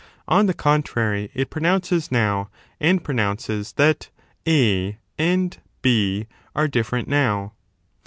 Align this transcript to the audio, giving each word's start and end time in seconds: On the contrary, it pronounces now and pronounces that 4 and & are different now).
On 0.27 0.47
the 0.47 0.55
contrary, 0.55 1.29
it 1.35 1.51
pronounces 1.51 2.11
now 2.11 2.49
and 2.79 3.03
pronounces 3.03 3.73
that 3.73 4.09
4 4.47 4.95
and 5.19 5.57
& 6.01 6.55
are 6.55 6.67
different 6.67 7.07
now). 7.07 7.53